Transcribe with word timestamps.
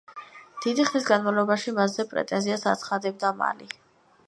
დიდი 0.65 0.85
ხნის 0.91 1.05
განმავლობაში 1.09 1.75
მასზე 1.81 2.07
პრეტენზიას 2.15 2.67
აცხადებდა 2.75 3.35
მალი. 3.45 3.73